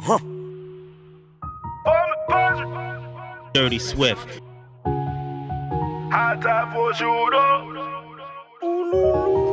[0.00, 0.18] Huh.
[3.52, 4.40] Dirty Swift.
[4.86, 7.36] High tide for a shooter.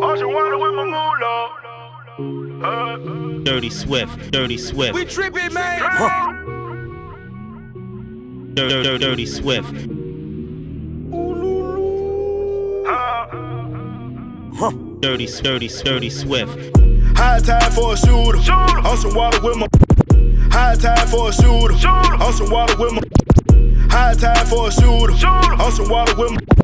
[0.03, 1.49] Ocean water with my moolah.
[2.63, 2.97] Uh,
[3.43, 4.31] Dirty Swift.
[4.31, 4.93] Dirty Swift.
[4.95, 5.79] We tripping, man.
[5.81, 6.31] Huh.
[8.53, 9.73] Dirty, dirty, dirty Swift.
[12.87, 13.27] uh.
[14.55, 14.71] Huh.
[15.01, 16.80] Dirty, dirty, dirty Swift.
[17.21, 18.51] High tide for a shooter.
[18.51, 19.67] On some water with my.
[20.51, 21.87] High tide for a shooter.
[21.87, 23.01] On some water with my.
[23.91, 25.27] High tide for a shooter.
[25.27, 26.60] On some water with my.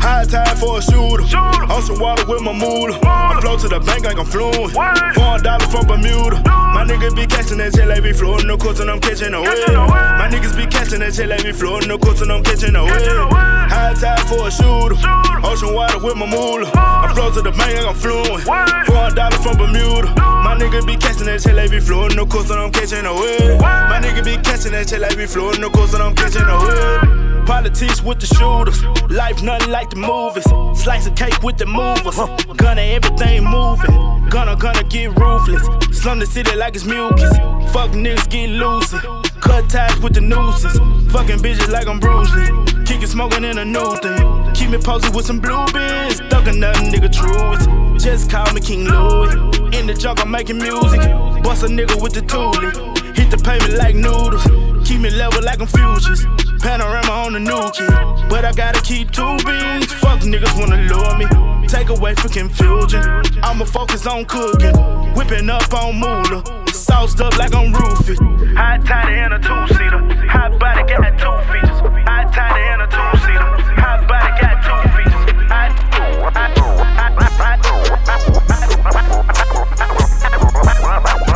[0.00, 1.24] High tide for a shooter.
[1.36, 2.98] On some water with my moolah.
[3.02, 4.72] I flow to the bank like I'm fluent.
[4.72, 6.42] Four dollars from Bermuda.
[6.46, 9.40] My niggas be catching that shit like we floating the coast and I'm catching a
[9.40, 9.68] wave.
[9.74, 12.84] My niggas be catching that shit like we floating the coast and I'm catching a
[12.84, 13.28] wave.
[13.32, 14.96] High tide for a shooter.
[15.44, 16.70] Ocean water with my moolah.
[16.74, 18.44] I flow to the bank like I'm fluent.
[18.86, 20.14] Four dollars from Bermuda.
[20.16, 23.12] My niggas be catching that shit like we floating the coast and I'm catching a
[23.14, 23.60] wave.
[23.60, 26.56] My niggas be catching that shit like we floating the coast and I'm catching a
[26.58, 27.27] wave.
[27.48, 30.44] Politics with the shooters, life nothing like the movies.
[30.78, 32.18] Slice of cake with the movers,
[32.58, 34.28] gonna everything moving.
[34.28, 37.34] Gonna gonna get ruthless, slum the city like it's mucus.
[37.72, 39.00] Fuck niggas get loosey,
[39.40, 40.76] cut ties with the nooses.
[41.10, 44.52] Fucking bitches like I'm Bruce Lee, kicking smoking in a new thing.
[44.52, 47.96] Keep me posted with some blue bins, thuggin' nothing nigga true.
[47.98, 49.32] Just call me King Louis.
[49.74, 51.00] In the jungle making music,
[51.42, 53.16] bust a nigga with the toolie.
[53.16, 54.44] Hit the pavement like noodles.
[54.86, 56.26] Keep me level like I'm fusions.
[56.68, 57.88] Panorama on the new kid.
[58.28, 59.90] But I gotta keep two beans.
[60.04, 61.24] Fuck niggas wanna lure me.
[61.66, 63.00] Take away for confusion.
[63.42, 64.76] I'ma focus on cooking.
[65.16, 66.44] Whipping up on moolah.
[66.68, 68.18] Sauced up like I'm roofie.
[68.54, 70.04] High tide in a two seater.
[70.28, 71.80] High body got two features.
[72.04, 73.48] High tide in a two seater.
[73.80, 75.24] High body got two features.
[75.48, 75.72] High,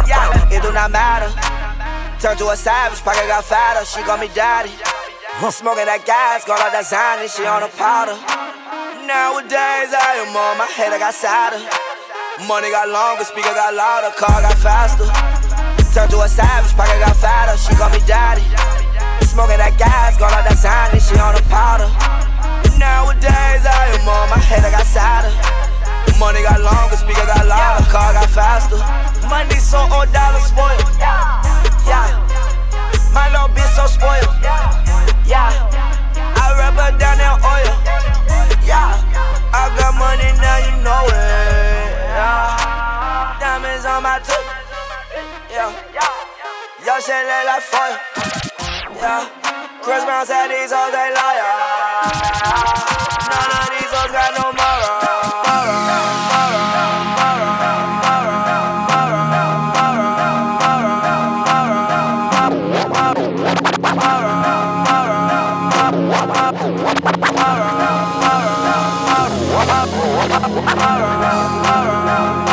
[0.07, 1.33] Yeah, it do not matter.
[2.21, 3.87] Turn to a savage, pocket got fatter.
[3.87, 4.71] She call me daddy.
[5.51, 8.15] Smoking that gas, got out that Zany, she on a powder.
[9.11, 11.59] Nowadays, I am on my head, I got sadder.
[12.47, 15.03] Money got longer, speaker got louder, car got faster.
[15.91, 17.59] Turn to a savage, pocket got fatter.
[17.59, 18.47] She call me daddy.
[19.27, 21.91] Smoking that gas, got out that Zany, she on a powder.
[22.79, 25.35] Nowadays, I am on my head, I got sadder.
[26.23, 28.79] Money got longer, speaker got louder, car got faster.
[29.27, 30.87] Money so old, dollar spoiled.
[31.91, 32.22] Yeah,
[33.13, 34.29] my little bitch so spoiled.
[35.29, 35.53] Yeah,
[36.43, 37.73] I rub her down in oil.
[38.65, 38.97] Yeah,
[39.53, 41.17] I got money now, you know it.
[42.17, 44.49] Yeah, diamonds on my tooth.
[45.53, 45.71] Yeah,
[46.85, 47.97] yo shit look like foil.
[48.97, 49.29] Yeah,
[49.83, 51.53] Chris Brown said these hoes they liar.
[53.29, 54.42] None of these hoes got no
[70.73, 72.49] Bubble, bubble,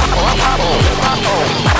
[0.00, 1.79] bubble, bubble, bubble.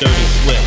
[0.00, 0.63] Dirty Swift.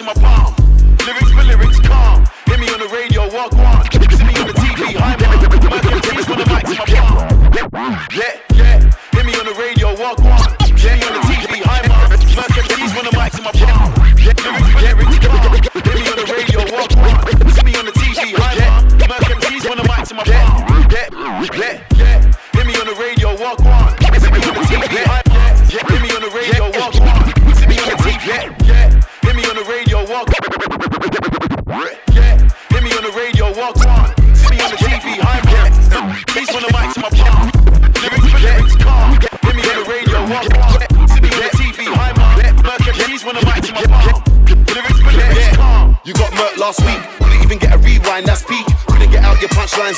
[0.00, 0.54] In my palm.
[1.04, 2.24] Lyrics for lyrics, calm.
[2.46, 3.84] Hear me on the radio, walk on.
[3.92, 5.40] See me on the TV, hi mom.
[5.70, 8.10] Merc MCs when the mic's in my palm.
[8.12, 8.49] Yeah,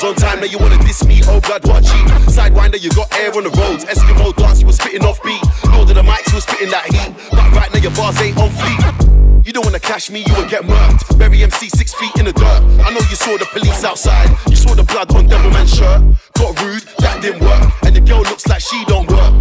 [0.03, 0.39] deadlines on time.
[0.39, 1.21] Now you wanna diss me?
[1.25, 2.07] Oh God, what cheat?
[2.27, 3.85] Sidewinder, you got air on the roads.
[3.85, 5.41] Eskimo dance, you were spitting off beat.
[5.71, 7.13] Lord of the mics, you were spitting that heat.
[7.31, 9.45] But right now your bars ain't on fleek.
[9.45, 11.17] You don't wanna cash me, you will get murked.
[11.17, 12.61] Bury MC six feet in the dirt.
[12.83, 14.29] I know you saw the police outside.
[14.49, 16.01] You saw the blood on Devilman's shirt.
[16.33, 17.63] Got rude, that didn't work.
[17.83, 19.33] And the girl looks like she don't work.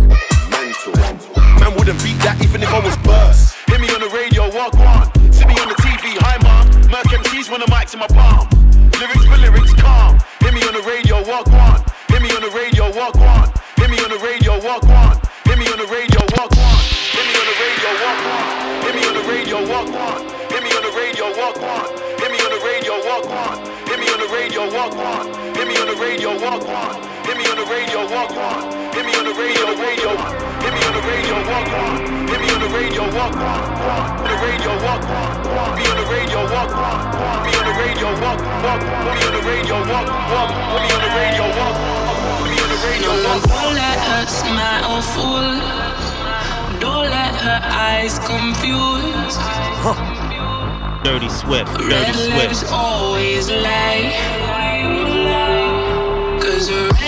[0.50, 0.93] Mental.
[1.61, 3.55] Man wouldn't beat that even if I was burst.
[3.69, 5.06] Hear me on the radio, walk on.
[5.32, 6.67] See me on the TV, hi mom.
[6.91, 8.52] Merc MCs when the mic's in my palm.
[28.12, 28.93] Walk on.
[28.93, 30.11] Hear me on the radio, radio.
[30.61, 31.93] Hear me on the radio, walk on.
[32.29, 33.61] Hear me on the radio, walk on.
[34.20, 35.29] On the radio, walk on.
[35.76, 36.97] Be on the radio, walk on.
[37.44, 38.81] Be on the radio, walk, walk.
[39.09, 40.49] Be on the radio, walk, walk.
[40.76, 41.76] Be on the radio, walk.
[42.44, 43.49] Be on the radio, No, no, walk.
[43.49, 45.49] don't let her smile fool.
[46.85, 49.37] Don't let her eyes confuse.
[51.03, 52.73] Dirty Swift, Dirty Red lips Swift.
[52.73, 54.15] always lie.
[56.41, 57.02] Cause red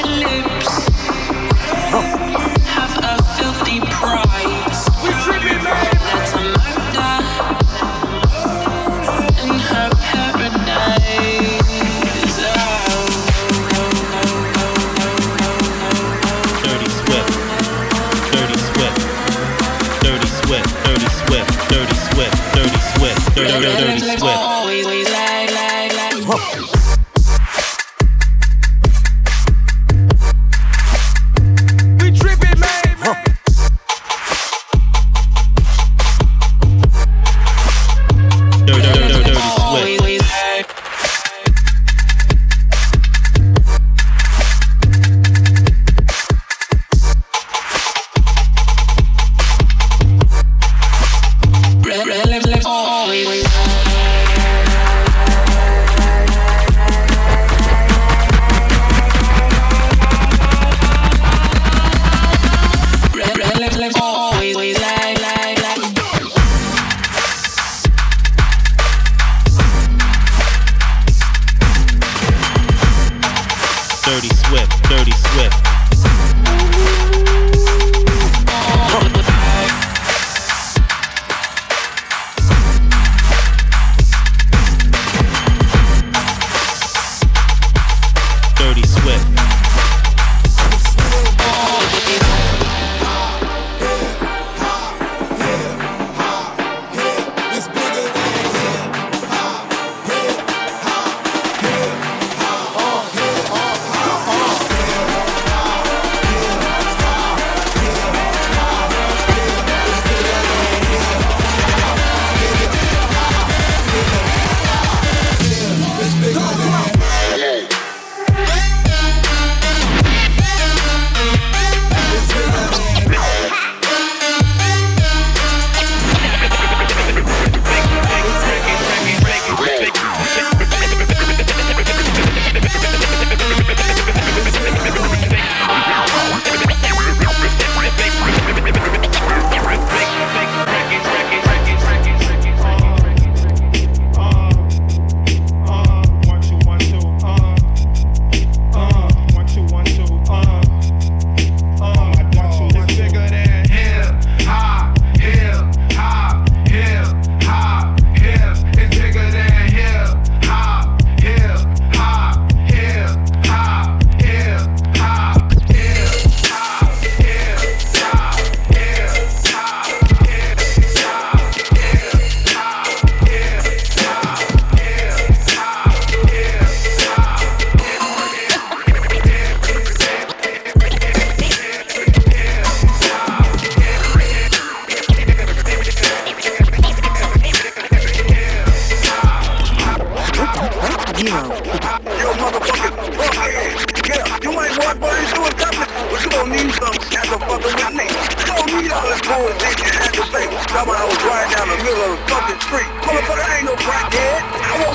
[23.48, 23.93] no no no do, do.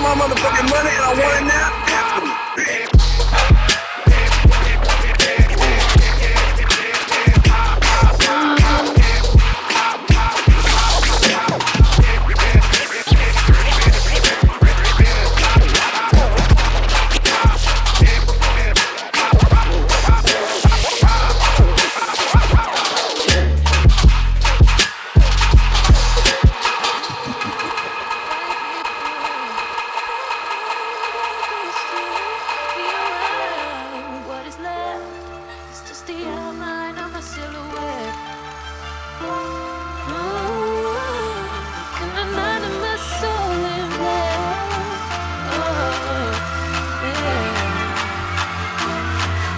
[0.09, 1.48] My motherfucking money and I want it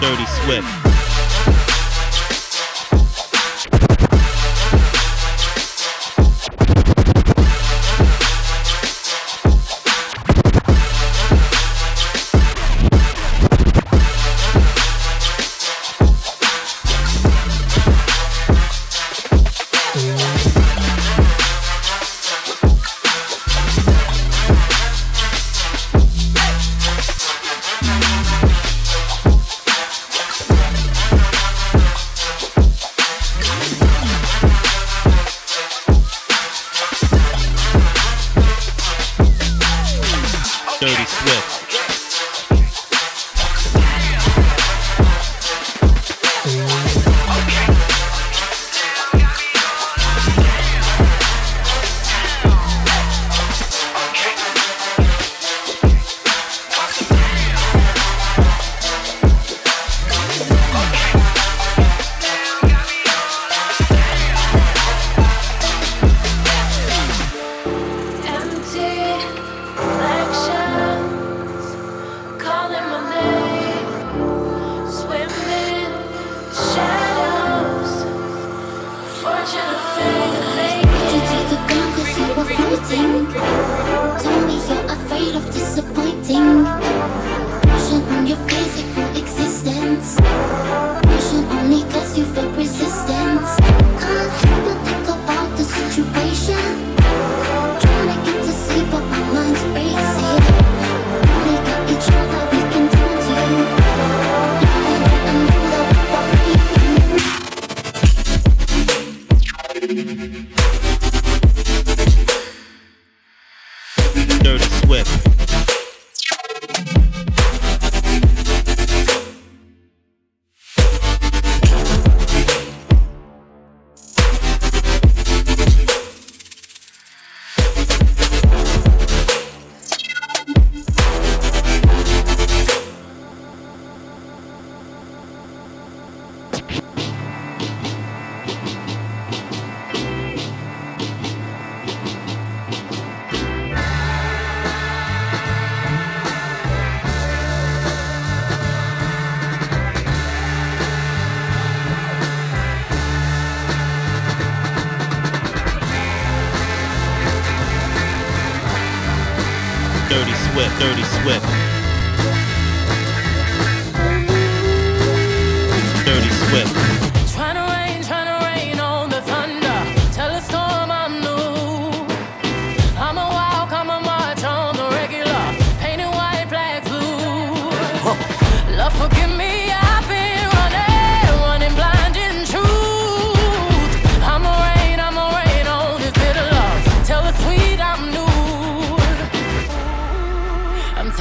[0.02, 0.91] Dirty Swift.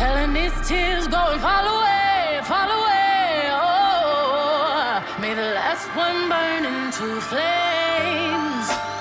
[0.02, 3.50] Telling these tears go and fall away, fall away.
[3.52, 9.01] Oh, may the last one burn into flames.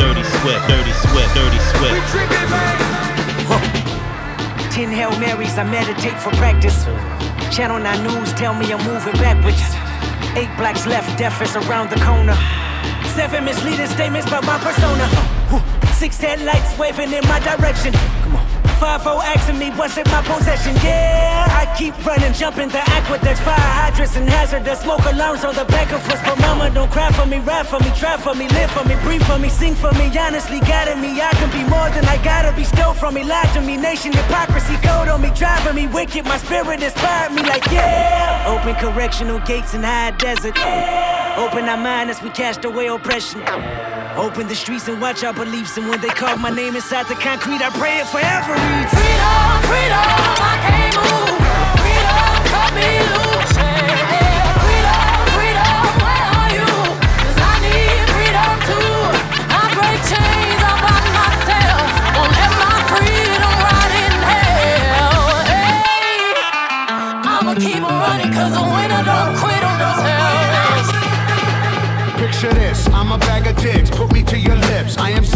[0.00, 0.64] Dirty Swift.
[0.68, 1.34] Dirty Swift.
[1.34, 1.94] Dirty Swift.
[1.94, 2.40] Dirty
[3.46, 3.80] Swift.
[4.72, 6.84] Ten Hail Marys, I meditate for practice.
[7.54, 9.60] Channel 9 News tell me I'm moving backwards.
[10.38, 12.38] Eight blacks left, death is around the corner.
[13.14, 15.04] Seven misleading statements about my persona.
[15.94, 17.92] Six headlights waving in my direction.
[18.22, 18.46] Come on.
[18.78, 20.74] Five O asking me what's in my possession.
[20.76, 25.66] Yeah, I keep running, jumping the aqueducts, fire hydrants and hazardous smoke alarms on the
[25.66, 26.18] back of us.
[26.24, 28.96] But mama, don't cry for me, rap for me, try for me, live for me,
[29.04, 30.08] breathe for me, sing for me.
[30.16, 32.64] Honestly, guiding me, I can be more than I gotta be.
[32.64, 36.24] Stole from me, lied to me, nation hypocrisy, code on me, driving me wicked.
[36.24, 38.48] My spirit inspired me, like yeah.
[38.48, 40.56] Open correctional gates in high desert.
[41.36, 43.42] Open our mind as we cast away oppression.
[44.16, 45.76] Open the streets and watch our beliefs.
[45.76, 48.56] And when they carve my name inside the concrete, I pray it forever.
[48.96, 50.08] Freedom, freedom,
[50.40, 51.29] I can't move.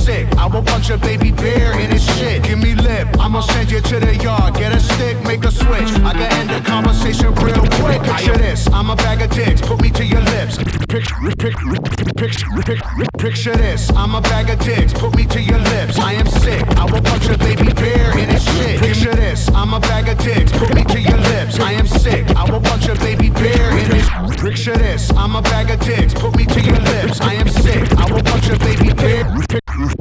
[0.04, 2.42] Sick, I will punch a baby bear in his shit.
[2.42, 4.54] Give me lip, I'ma send you to the yard.
[4.54, 5.90] Get a stick, make a switch.
[6.08, 8.02] I can end the conversation real quick.
[8.02, 10.58] Picture this, I'm a bag of dicks, put me to your lips.
[10.88, 11.70] Picture, picture,
[12.16, 15.98] picture, picture, picture this, I'm a bag of dicks, put me to your lips.
[15.98, 18.80] I am sick, I will punch a baby bear in his shit.
[18.80, 21.58] Picture this, I'm a bag of dicks, put me to your lips.
[21.60, 24.08] I am sick, I will punch a baby bear in his
[24.40, 27.20] Picture this, I'm a bag of dicks, put me to your lips.
[27.20, 29.63] I am sick, I will punch a baby bear.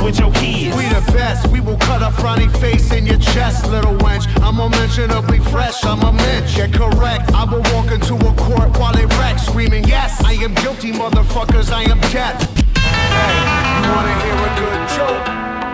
[0.00, 0.76] with your kids.
[0.76, 4.26] We the best, we will cut a frowny face in your chest, little wench.
[4.42, 6.56] I'm unmentionably fresh, I'm a mensch.
[6.56, 10.54] Yeah, correct, I will walk into a court while it wrecks, screaming, Yes, I am
[10.54, 12.38] guilty, motherfuckers, I am death.
[12.76, 13.38] Hey,
[13.82, 15.26] you wanna hear a good joke?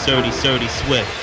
[0.10, 1.19] Dirty, dirty, Swift.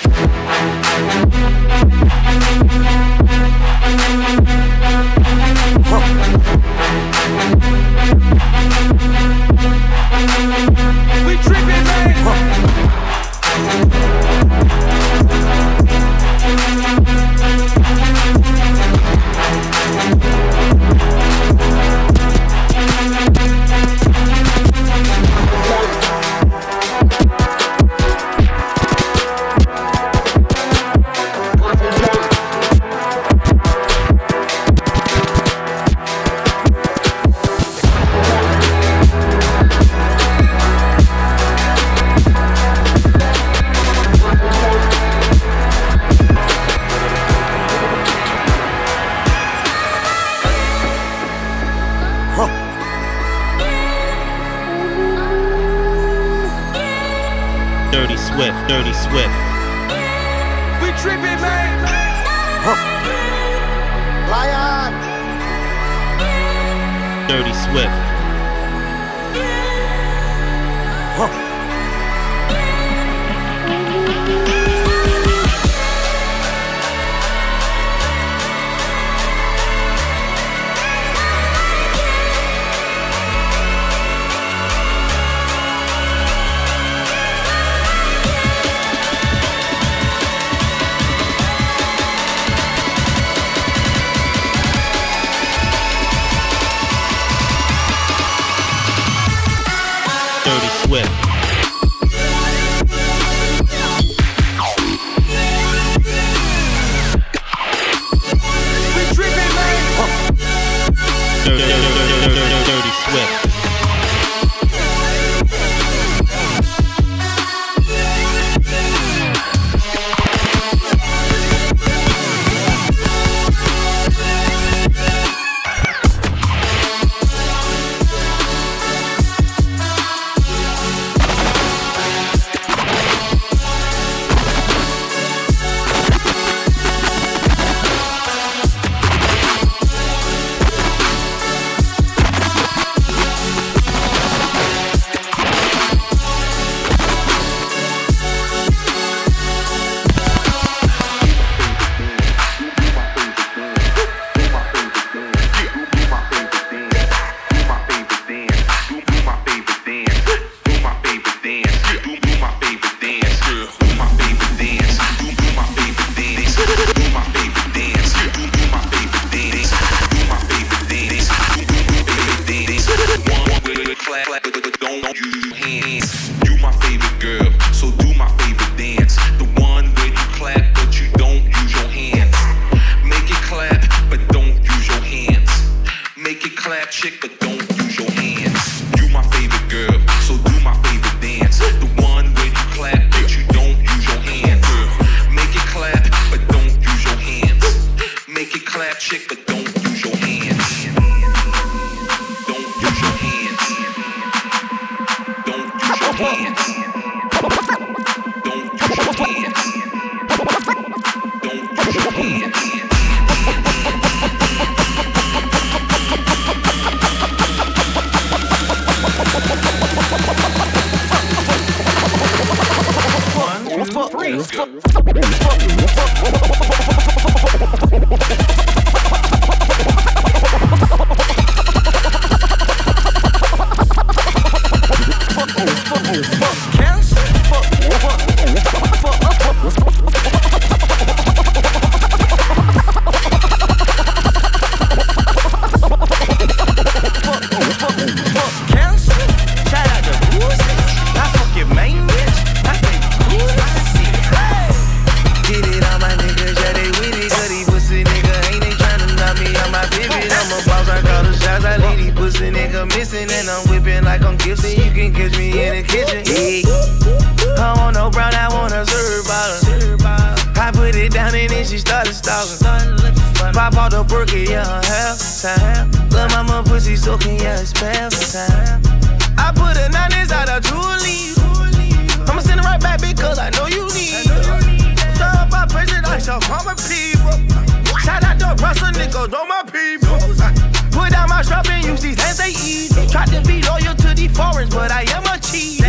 [294.37, 295.81] Foreigners, but I am a cheat.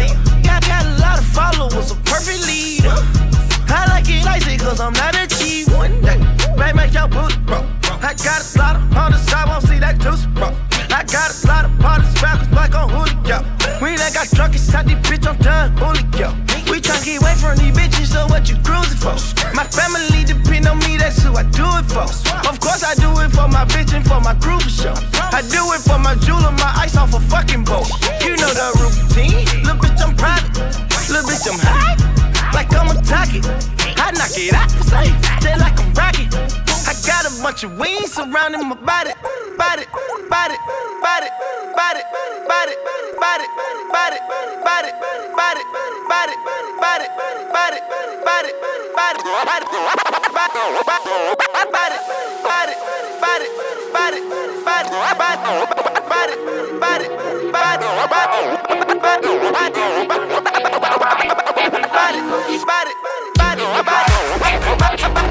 [0.43, 2.95] Got, got a lot of followers, a perfect leader.
[3.67, 6.01] I like it like it cause I'm not a cheap one.
[6.55, 7.59] May make your boot, bro.
[8.01, 10.55] I got a lot of on side, won't see that juice, bro.
[10.89, 13.43] I got a lot of parties backwards like on Julio.
[13.81, 16.46] We done got drunk inside this bitch, I'm done, Julio.
[16.69, 19.15] We tryna get away from these bitches, so what you cruising for?
[19.55, 22.07] My family depend on me, that's who I do it for.
[22.47, 24.97] Of course I do it for my bitch and for my crew for sure.
[25.31, 27.87] I do it for my jeweler, my ice off a fucking boat.
[28.23, 30.53] You know the routine, little bitch I'm private,
[31.09, 32.07] little bitch I'm high
[32.53, 33.86] like I'm a target.
[33.97, 36.33] I knock it out for safe, just like I'm rocket.
[36.87, 39.11] I got a bunch of wings surrounding my body,
[39.57, 39.85] body,
[40.29, 40.55] body, body,
[41.03, 41.29] body,
[41.75, 42.03] body,
[42.45, 42.75] body,
[43.19, 43.47] body,
[43.91, 44.19] body,
[44.63, 44.89] body,
[45.35, 45.65] body, body,
[46.09, 46.33] body,
[46.79, 47.07] body,
[47.53, 47.77] body,
[64.97, 65.26] Bye.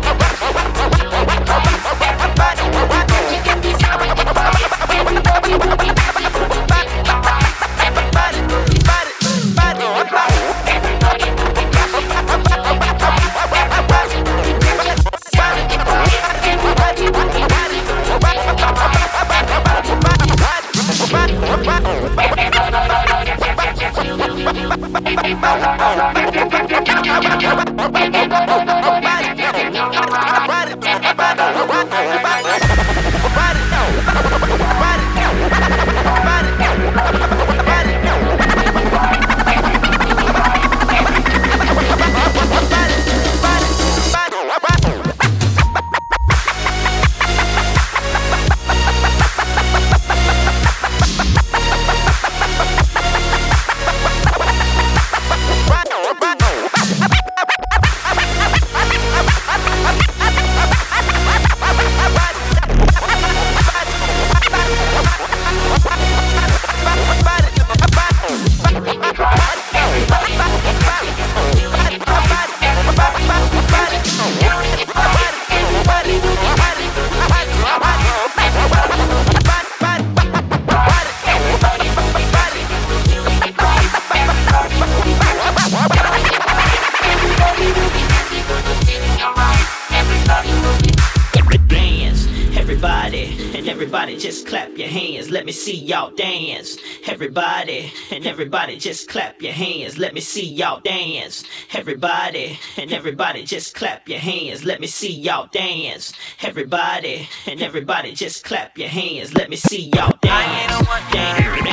[98.27, 99.99] Everybody just clap your hands.
[99.99, 101.45] Let me see y'all dance.
[101.73, 104.65] Everybody and everybody just clap your hands.
[104.65, 106.13] Let me see y'all dance.
[106.43, 109.33] Everybody and everybody just clap your hands.
[109.33, 111.66] Let me see y'all dance.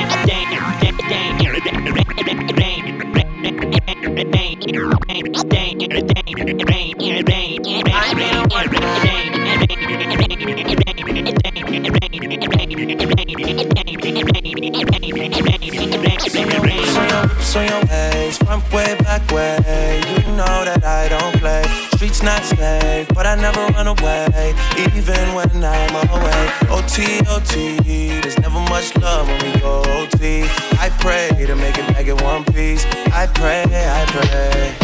[26.93, 27.79] OT, OT,
[28.21, 30.43] there's never much love when we go OT.
[30.77, 32.86] I pray to make it back in one piece.
[33.10, 34.75] I pray, I pray.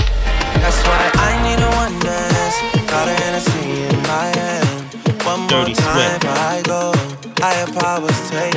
[0.57, 2.57] That's why I need a one dance.
[2.89, 4.89] Got a Hennessy in my hand.
[5.23, 6.93] One more Dirty time before I go.
[7.37, 8.48] Higher powers taking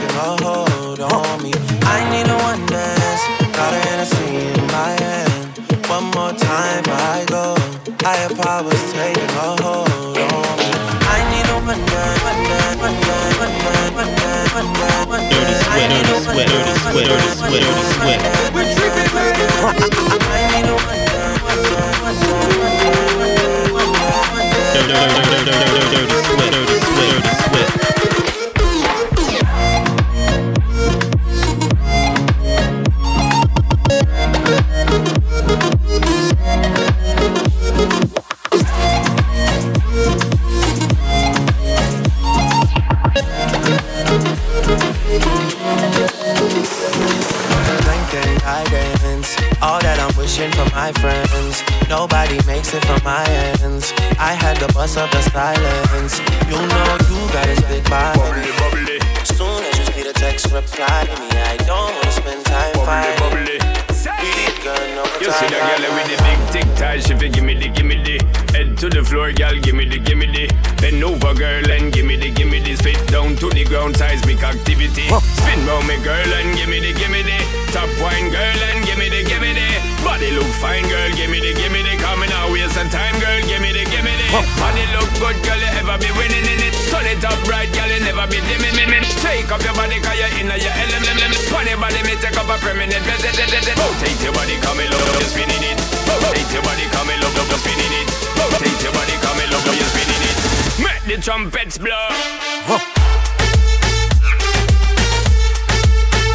[84.40, 86.72] the look good, girl, you ever be winning in it.
[86.88, 89.04] Turn it up right, girl, you never be dimming in it.
[89.20, 91.36] Take up your body, cause you're in your element.
[91.52, 95.28] Funny body, me take up a permanent resident Rotate your body, come in, love, you're
[95.28, 95.76] spinning it.
[96.08, 98.08] Rotate your body, come in, love, you're spinning it.
[98.40, 100.36] Rotate your body, come in, love, you're spinning it.
[100.80, 102.08] Make the trumpets blow.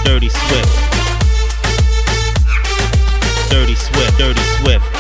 [0.06, 0.74] Dirty Swift.
[3.50, 4.97] Dirty Swift, Dirty Swift.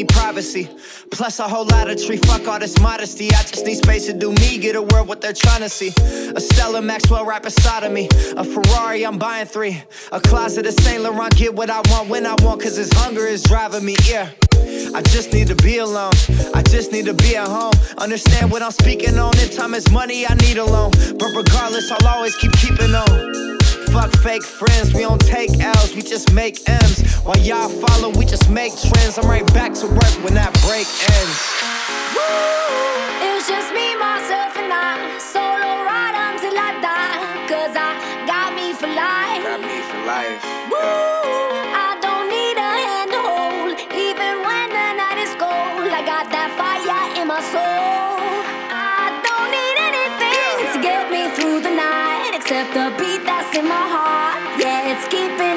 [0.00, 0.68] Need privacy.
[1.10, 2.16] Plus a whole lot of tree.
[2.16, 3.28] Fuck all this modesty.
[3.28, 4.58] I just need space to do me.
[4.58, 5.92] Get a world what they're trying to see.
[6.34, 8.08] A Stella Maxwell right beside of me.
[8.36, 9.82] A Ferrari, I'm buying three.
[10.12, 11.34] A closet of Saint Laurent.
[11.36, 12.62] Get what I want when I want.
[12.62, 13.96] Cause this hunger is driving me.
[14.04, 14.30] Yeah.
[14.94, 16.12] I just need to be alone.
[16.54, 17.72] I just need to be at home.
[17.98, 19.32] Understand what I'm speaking on.
[19.36, 20.90] If time is money, I need a loan.
[21.18, 23.58] But regardless, I'll always keep keeping on.
[23.92, 27.16] Fuck fake friends, we don't take L's, we just make M's.
[27.24, 29.18] While y'all follow, we just make trends.
[29.18, 30.86] I'm right back to work when that break
[31.18, 31.36] ends.
[33.40, 35.18] Was just me, myself, and I.
[35.18, 35.49] Solo
[52.68, 54.60] the beat that's in my heart.
[54.60, 55.49] Yeah, it's keeping.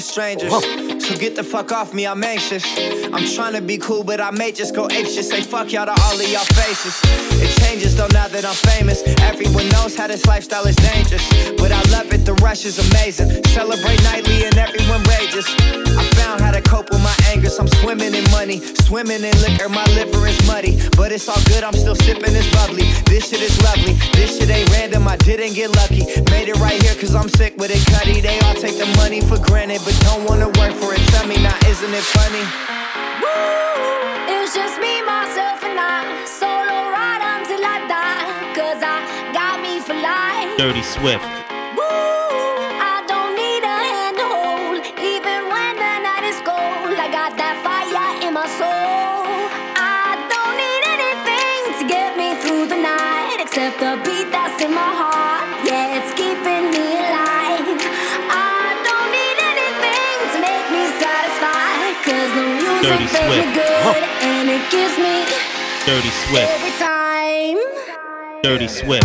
[0.00, 0.52] Strangers.
[1.08, 2.62] So get the fuck off me, I'm anxious.
[3.14, 5.24] I'm trying to be cool, but I may just go ape shit.
[5.24, 7.00] Say fuck y'all to all of y'all faces.
[7.40, 9.02] It changes though now that I'm famous.
[9.24, 11.24] Everyone knows how this lifestyle is dangerous.
[11.56, 13.42] But I love it, the rush is amazing.
[13.56, 15.48] Celebrate nightly and everyone rages.
[15.96, 17.48] I found how to cope with my anger.
[17.58, 19.70] I'm swimming in money, swimming in liquor.
[19.70, 21.64] My liver is muddy, but it's all good.
[21.64, 22.84] I'm still sipping this bubbly.
[23.08, 23.94] This shit is lovely.
[24.12, 25.08] This shit ain't random.
[25.08, 26.04] I didn't get lucky.
[26.28, 28.20] Made it right here cause I'm sick with it, cutty.
[28.20, 30.97] They all take the money for granted, but don't wanna work for it.
[31.06, 32.44] Tell me now, isn't it funny?
[33.22, 34.32] Woo!
[34.32, 36.24] It was just me, myself, and I.
[36.26, 38.54] Solo ride until I die.
[38.54, 40.56] Cause I got me for life.
[40.58, 41.47] Dirty Swift.
[62.82, 63.58] Dirty Swift.
[64.22, 65.24] and it gives me
[65.84, 66.48] Dirty Swift.
[66.48, 67.58] every time.
[68.42, 69.04] Dirty Swift.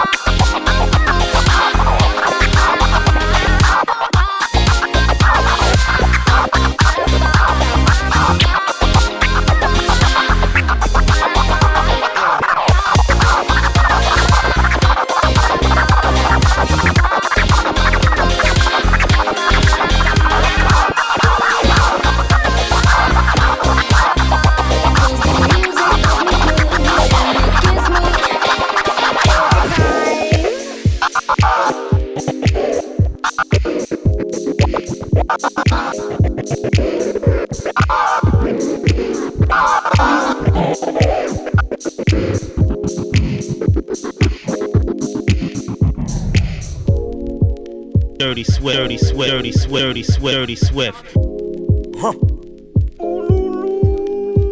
[48.97, 49.81] Dirty Swift.
[49.81, 50.33] Dirty Swift.
[50.33, 50.55] Dirty Swift.
[50.55, 51.05] Dirty Swift.
[51.97, 52.13] Huh.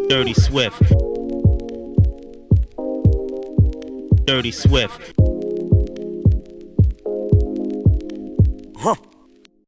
[0.10, 0.82] Dirty Swift.
[4.26, 5.13] Dirty Swift.